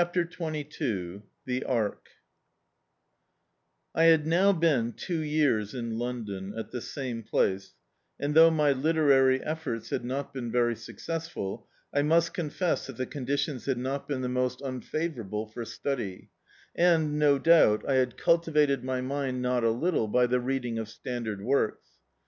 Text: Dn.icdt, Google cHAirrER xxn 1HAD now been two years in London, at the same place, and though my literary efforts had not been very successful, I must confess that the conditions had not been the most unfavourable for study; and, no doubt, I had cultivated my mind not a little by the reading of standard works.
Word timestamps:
Dn.icdt, 0.01 0.79
Google 0.79 1.29
cHAirrER 1.67 1.97
xxn 1.99 2.01
1HAD 3.95 4.25
now 4.25 4.51
been 4.51 4.93
two 4.93 5.19
years 5.19 5.75
in 5.75 5.99
London, 5.99 6.55
at 6.57 6.71
the 6.71 6.81
same 6.81 7.21
place, 7.21 7.75
and 8.19 8.33
though 8.33 8.49
my 8.49 8.71
literary 8.71 9.43
efforts 9.43 9.91
had 9.91 10.03
not 10.03 10.33
been 10.33 10.51
very 10.51 10.75
successful, 10.75 11.67
I 11.93 12.01
must 12.01 12.33
confess 12.33 12.87
that 12.87 12.97
the 12.97 13.05
conditions 13.05 13.67
had 13.67 13.77
not 13.77 14.07
been 14.07 14.21
the 14.21 14.27
most 14.27 14.59
unfavourable 14.61 15.45
for 15.49 15.63
study; 15.65 16.31
and, 16.73 17.19
no 17.19 17.37
doubt, 17.37 17.87
I 17.87 17.97
had 17.97 18.17
cultivated 18.17 18.83
my 18.83 19.01
mind 19.01 19.43
not 19.43 19.63
a 19.63 19.69
little 19.69 20.07
by 20.07 20.25
the 20.25 20.39
reading 20.39 20.79
of 20.79 20.89
standard 20.89 21.43
works. 21.43 21.89